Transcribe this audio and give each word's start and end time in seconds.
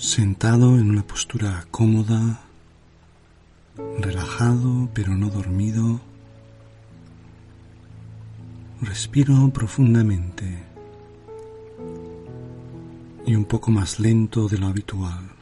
Sentado 0.00 0.78
en 0.78 0.88
una 0.88 1.02
postura 1.02 1.66
cómoda, 1.70 2.40
relajado 3.98 4.88
pero 4.94 5.14
no 5.14 5.28
dormido, 5.28 6.00
respiro 8.80 9.50
profundamente 9.50 10.64
y 13.26 13.34
un 13.34 13.44
poco 13.44 13.70
más 13.70 14.00
lento 14.00 14.48
de 14.48 14.56
lo 14.56 14.68
habitual. 14.68 15.32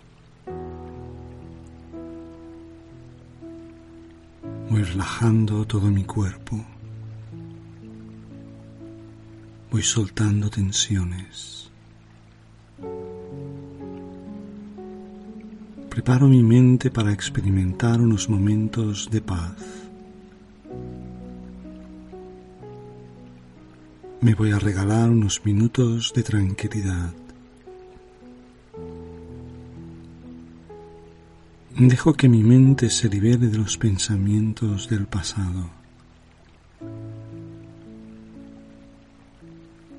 Voy 4.71 4.83
relajando 4.83 5.65
todo 5.67 5.89
mi 5.89 6.03
cuerpo. 6.03 6.67
Voy 9.71 9.85
soltando 9.85 10.51
tensiones. 10.51 11.71
Preparo 15.99 16.29
mi 16.29 16.45
mente 16.45 16.93
para 16.93 17.13
experimentar 17.13 18.01
unos 18.01 18.29
momentos 18.29 19.11
de 19.11 19.21
paz. 19.21 19.57
Me 24.21 24.33
voy 24.37 24.53
a 24.53 24.61
regalar 24.61 25.11
unos 25.11 25.45
minutos 25.45 26.13
de 26.15 26.23
tranquilidad. 26.23 27.13
Dejo 31.77 32.15
que 32.15 32.29
mi 32.29 32.45
mente 32.45 32.91
se 32.91 33.09
libere 33.09 33.49
de 33.49 33.59
los 33.59 33.77
pensamientos 33.77 34.89
del 34.89 35.07
pasado. 35.09 35.69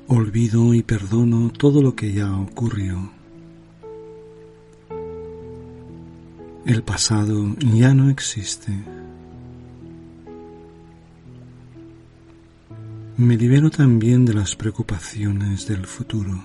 Olvido 0.07 0.73
y 0.73 0.81
perdono 0.81 1.49
todo 1.49 1.81
lo 1.81 1.93
que 1.93 2.13
ya 2.13 2.33
ocurrió. 2.37 3.18
El 6.65 6.83
pasado 6.83 7.55
ya 7.59 7.93
no 7.93 8.09
existe. 8.09 8.71
Me 13.17 13.35
libero 13.35 13.69
también 13.69 14.25
de 14.25 14.33
las 14.33 14.55
preocupaciones 14.55 15.67
del 15.67 15.85
futuro, 15.85 16.43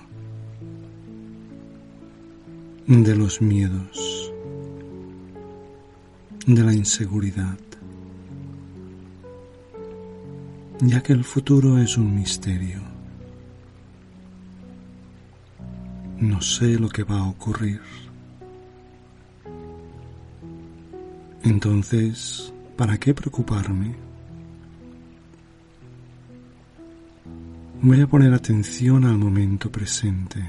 de 2.87 3.15
los 3.15 3.41
miedos 3.41 4.15
de 6.45 6.63
la 6.63 6.73
inseguridad, 6.73 7.57
ya 10.79 11.01
que 11.01 11.13
el 11.13 11.23
futuro 11.23 11.79
es 11.79 11.97
un 11.97 12.13
misterio. 12.13 12.79
No 16.19 16.41
sé 16.41 16.77
lo 16.79 16.89
que 16.89 17.03
va 17.03 17.19
a 17.19 17.27
ocurrir. 17.27 17.81
Entonces, 21.45 22.51
¿para 22.75 22.97
qué 22.97 23.13
preocuparme? 23.13 23.93
Voy 27.83 28.01
a 28.01 28.07
poner 28.07 28.33
atención 28.33 29.05
al 29.05 29.19
momento 29.19 29.71
presente. 29.71 30.43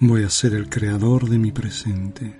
Voy 0.00 0.22
a 0.22 0.30
ser 0.30 0.54
el 0.54 0.70
creador 0.70 1.28
de 1.28 1.38
mi 1.38 1.52
presente. 1.52 2.34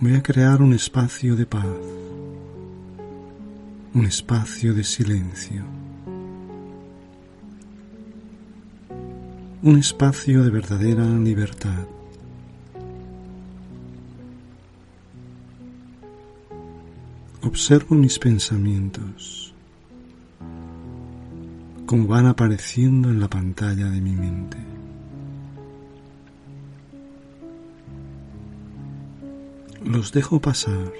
Voy 0.00 0.14
a 0.14 0.22
crear 0.22 0.62
un 0.62 0.72
espacio 0.72 1.34
de 1.34 1.46
paz, 1.46 1.66
un 3.92 4.06
espacio 4.06 4.72
de 4.72 4.84
silencio, 4.84 5.64
un 9.62 9.78
espacio 9.78 10.42
de 10.42 10.50
verdadera 10.50 11.04
libertad. 11.04 11.86
Observo 17.42 17.94
mis 17.94 18.18
pensamientos 18.18 19.54
como 21.84 22.06
van 22.06 22.26
apareciendo 22.26 23.10
en 23.10 23.18
la 23.20 23.28
pantalla 23.28 23.86
de 23.90 24.00
mi 24.00 24.12
mente. 24.12 24.58
Los 29.84 30.12
dejo 30.12 30.40
pasar. 30.40 30.92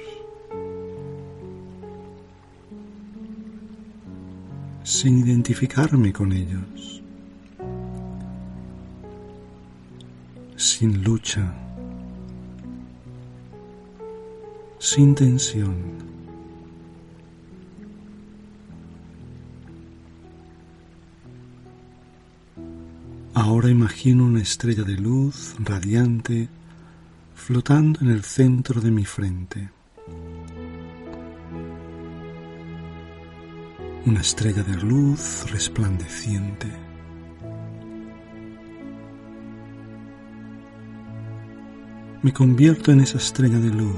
sin 4.90 5.20
identificarme 5.20 6.12
con 6.12 6.32
ellos, 6.32 6.99
sin 10.80 11.04
lucha, 11.04 11.42
sin 14.78 15.14
tensión. 15.14 15.76
Ahora 23.34 23.68
imagino 23.68 24.24
una 24.24 24.40
estrella 24.40 24.82
de 24.84 24.94
luz 24.94 25.54
radiante 25.58 26.48
flotando 27.34 28.00
en 28.00 28.08
el 28.08 28.24
centro 28.24 28.80
de 28.80 28.90
mi 28.90 29.04
frente. 29.04 29.68
Una 34.06 34.20
estrella 34.22 34.62
de 34.62 34.76
luz 34.76 35.44
resplandeciente. 35.50 36.89
Me 42.22 42.34
convierto 42.34 42.92
en 42.92 43.00
esa 43.00 43.16
estrella 43.16 43.58
de 43.58 43.70
luz 43.70 43.96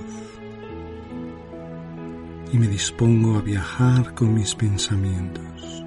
y 2.53 2.59
me 2.59 2.69
dispongo 2.69 3.37
a 3.37 3.43
viajar 3.43 4.15
con 4.15 4.33
mis 4.33 4.55
pensamientos. 4.55 5.85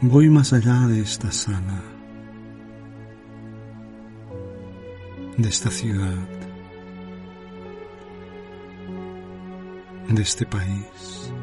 Voy 0.00 0.30
más 0.30 0.54
allá 0.54 0.86
de 0.86 1.00
esta 1.00 1.30
sala, 1.30 1.82
de 5.36 5.48
esta 5.50 5.70
ciudad, 5.70 6.28
de 10.08 10.22
este 10.22 10.46
país, 10.46 11.34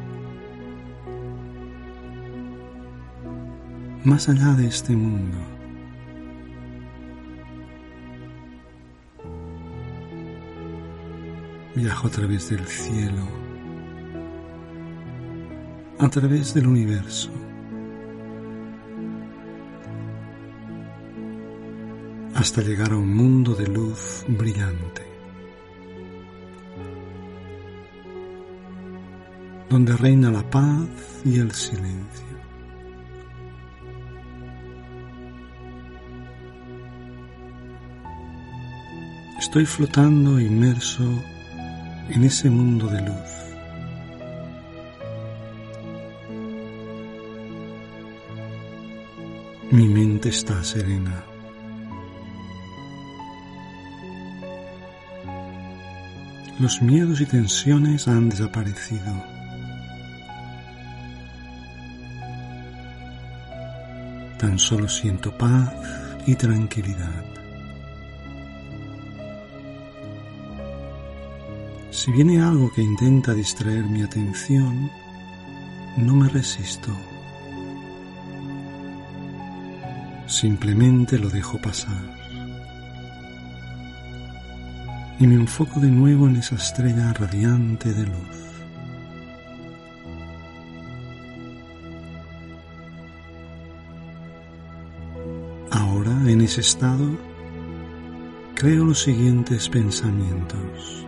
más 4.02 4.28
allá 4.28 4.54
de 4.54 4.66
este 4.66 4.96
mundo. 4.96 5.53
Viajo 11.74 12.06
a 12.06 12.10
través 12.10 12.50
del 12.50 12.64
cielo, 12.66 13.26
a 15.98 16.08
través 16.08 16.54
del 16.54 16.66
universo. 16.66 17.30
hasta 22.34 22.62
llegar 22.62 22.92
a 22.92 22.96
un 22.96 23.14
mundo 23.14 23.54
de 23.54 23.66
luz 23.66 24.24
brillante, 24.28 25.02
donde 29.70 29.96
reina 29.96 30.30
la 30.30 30.42
paz 30.50 31.22
y 31.24 31.38
el 31.38 31.52
silencio. 31.52 32.24
Estoy 39.38 39.64
flotando 39.64 40.40
inmerso 40.40 41.22
en 42.10 42.24
ese 42.24 42.50
mundo 42.50 42.88
de 42.88 43.00
luz. 43.02 43.44
Mi 49.70 49.88
mente 49.88 50.28
está 50.28 50.62
serena. 50.62 51.24
Los 56.60 56.80
miedos 56.80 57.20
y 57.20 57.26
tensiones 57.26 58.06
han 58.06 58.28
desaparecido. 58.28 59.24
Tan 64.38 64.58
solo 64.58 64.88
siento 64.88 65.36
paz 65.36 65.72
y 66.26 66.36
tranquilidad. 66.36 67.33
Si 71.94 72.10
viene 72.10 72.42
algo 72.42 72.72
que 72.72 72.82
intenta 72.82 73.32
distraer 73.32 73.84
mi 73.84 74.02
atención, 74.02 74.90
no 75.96 76.16
me 76.16 76.28
resisto. 76.28 76.90
Simplemente 80.26 81.20
lo 81.20 81.30
dejo 81.30 81.56
pasar. 81.62 82.02
Y 85.20 85.26
me 85.28 85.36
enfoco 85.36 85.78
de 85.78 85.88
nuevo 85.88 86.26
en 86.26 86.34
esa 86.34 86.56
estrella 86.56 87.12
radiante 87.12 87.94
de 87.94 88.06
luz. 88.06 88.38
Ahora, 95.70 96.10
en 96.26 96.40
ese 96.40 96.60
estado, 96.60 97.16
creo 98.56 98.84
los 98.84 99.00
siguientes 99.00 99.68
pensamientos. 99.68 101.06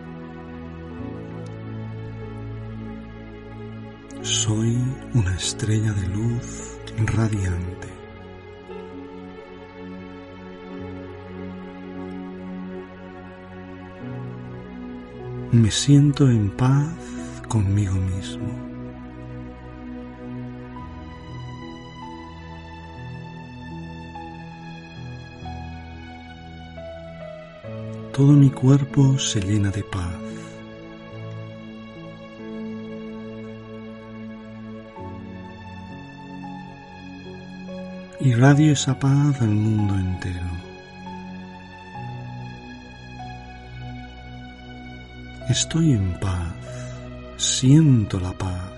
Soy 4.27 4.77
una 5.13 5.33
estrella 5.35 5.93
de 5.93 6.05
luz 6.09 6.77
radiante. 7.15 7.87
Me 15.53 15.71
siento 15.71 16.29
en 16.29 16.49
paz 16.49 16.93
conmigo 17.47 17.93
mismo. 17.93 18.49
Todo 28.11 28.33
mi 28.33 28.49
cuerpo 28.49 29.17
se 29.17 29.39
llena 29.39 29.71
de 29.71 29.83
paz. 29.83 30.27
Irradio 38.19 38.73
esa 38.73 38.97
paz 38.97 39.41
al 39.41 39.49
mundo 39.49 39.93
entero. 39.93 40.49
Estoy 45.47 45.91
en 45.91 46.19
paz, 46.19 46.55
siento 47.37 48.19
la 48.19 48.33
paz. 48.33 48.71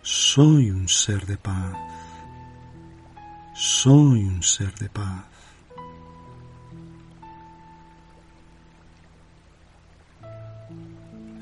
Soy 0.00 0.70
un 0.70 0.88
ser 0.88 1.26
de 1.26 1.36
paz. 1.36 1.76
Soy 3.54 4.24
un 4.24 4.42
ser 4.42 4.74
de 4.76 4.88
paz. 4.88 5.24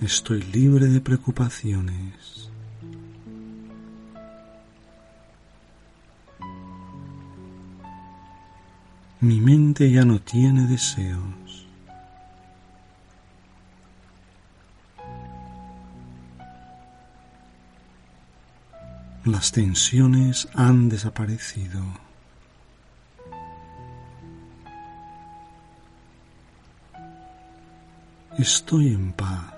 Estoy 0.03 0.43
libre 0.43 0.87
de 0.87 1.01
preocupaciones. 1.01 2.52
Mi 9.23 9.41
mente 9.41 9.89
ya 9.89 10.05
no 10.05 10.21
tiene 10.21 10.67
deseos. 10.67 11.69
Las 19.25 19.53
tensiones 19.53 20.49
han 20.55 20.89
desaparecido. 20.89 21.85
Estoy 28.37 28.89
en 28.89 29.13
paz. 29.13 29.55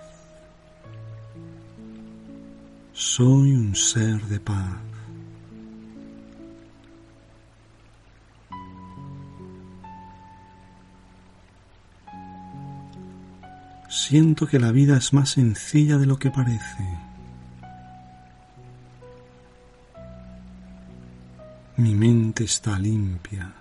Soy 2.93 3.53
un 3.55 3.75
ser 3.75 4.21
de 4.27 4.41
paz. 4.41 4.94
Siento 13.89 14.47
que 14.47 14.59
la 14.59 14.73
vida 14.73 14.97
es 14.97 15.13
más 15.13 15.31
sencilla 15.31 15.99
de 15.99 16.07
lo 16.07 16.19
que 16.19 16.31
parece. 16.31 16.85
Mi 21.77 21.95
mente 21.95 22.45
está 22.45 22.79
limpia. 22.79 23.53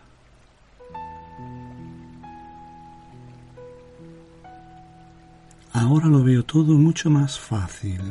Ahora 5.73 6.07
lo 6.07 6.23
veo 6.23 6.43
todo 6.43 6.73
mucho 6.75 7.09
más 7.09 7.39
fácil. 7.39 8.01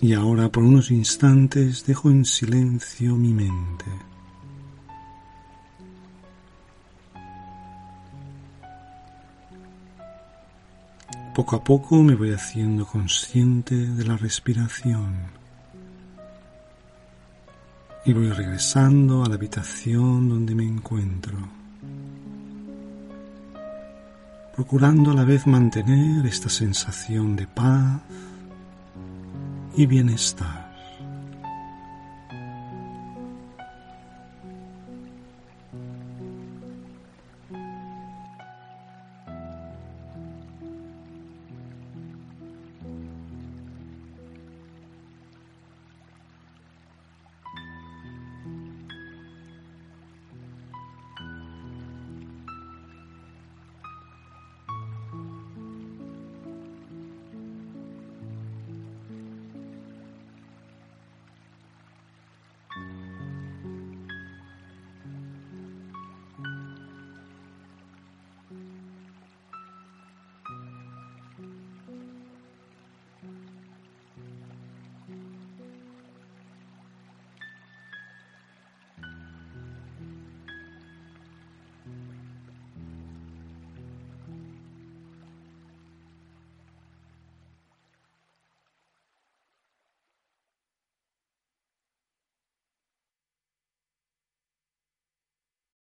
Y 0.00 0.12
ahora 0.14 0.50
por 0.50 0.64
unos 0.64 0.90
instantes 0.90 1.84
dejo 1.86 2.10
en 2.10 2.24
silencio 2.24 3.16
mi 3.16 3.32
mente. 3.32 3.84
Poco 11.34 11.56
a 11.56 11.64
poco 11.64 12.00
me 12.00 12.14
voy 12.14 12.32
haciendo 12.32 12.86
consciente 12.86 13.74
de 13.74 14.04
la 14.04 14.16
respiración 14.16 15.16
y 18.04 18.12
voy 18.12 18.30
regresando 18.30 19.24
a 19.24 19.28
la 19.28 19.34
habitación 19.34 20.28
donde 20.28 20.54
me 20.54 20.62
encuentro, 20.62 21.36
procurando 24.54 25.10
a 25.10 25.14
la 25.14 25.24
vez 25.24 25.44
mantener 25.48 26.24
esta 26.24 26.48
sensación 26.48 27.34
de 27.34 27.48
paz 27.48 28.00
y 29.76 29.86
bienestar. 29.86 30.63